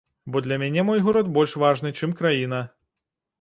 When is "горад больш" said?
1.07-1.53